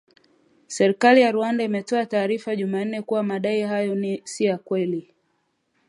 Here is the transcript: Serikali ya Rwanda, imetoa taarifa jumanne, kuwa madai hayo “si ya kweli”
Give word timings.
Serikali 0.67 1.21
ya 1.21 1.31
Rwanda, 1.31 1.63
imetoa 1.63 2.05
taarifa 2.05 2.55
jumanne, 2.55 3.01
kuwa 3.01 3.23
madai 3.23 3.61
hayo 3.61 4.19
“si 4.23 4.45
ya 4.45 4.57
kweli” 4.57 5.13